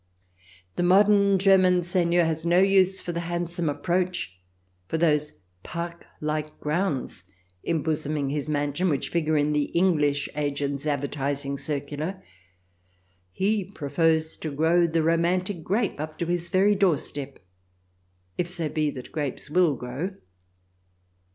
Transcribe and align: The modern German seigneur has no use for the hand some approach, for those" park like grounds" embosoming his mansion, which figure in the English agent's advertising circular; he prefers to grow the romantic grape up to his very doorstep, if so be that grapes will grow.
The 0.77 0.81
modern 0.81 1.37
German 1.37 1.83
seigneur 1.83 2.25
has 2.25 2.43
no 2.43 2.57
use 2.59 2.99
for 2.99 3.11
the 3.11 3.19
hand 3.19 3.51
some 3.51 3.69
approach, 3.69 4.39
for 4.87 4.97
those" 4.97 5.33
park 5.71 6.07
like 6.19 6.59
grounds" 6.59 7.25
embosoming 7.69 8.31
his 8.31 8.49
mansion, 8.49 8.89
which 8.89 9.09
figure 9.09 9.37
in 9.37 9.51
the 9.51 9.65
English 9.77 10.27
agent's 10.35 10.87
advertising 10.87 11.59
circular; 11.59 12.23
he 13.31 13.63
prefers 13.65 14.37
to 14.37 14.49
grow 14.49 14.87
the 14.87 15.03
romantic 15.03 15.63
grape 15.63 15.99
up 16.01 16.17
to 16.17 16.25
his 16.25 16.49
very 16.49 16.73
doorstep, 16.73 17.37
if 18.39 18.47
so 18.47 18.69
be 18.69 18.89
that 18.89 19.11
grapes 19.11 19.51
will 19.51 19.75
grow. 19.75 20.15